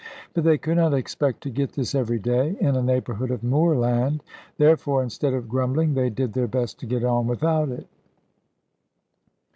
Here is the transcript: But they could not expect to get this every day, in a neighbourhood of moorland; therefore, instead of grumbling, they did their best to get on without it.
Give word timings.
But 0.33 0.45
they 0.45 0.57
could 0.57 0.77
not 0.77 0.95
expect 0.95 1.41
to 1.43 1.51
get 1.51 1.73
this 1.73 1.93
every 1.93 2.17
day, 2.17 2.57
in 2.59 2.75
a 2.75 2.81
neighbourhood 2.81 3.29
of 3.29 3.43
moorland; 3.43 4.23
therefore, 4.57 5.03
instead 5.03 5.35
of 5.35 5.47
grumbling, 5.47 5.93
they 5.93 6.09
did 6.09 6.33
their 6.33 6.47
best 6.47 6.79
to 6.79 6.87
get 6.87 7.03
on 7.03 7.27
without 7.27 7.69
it. 7.69 7.85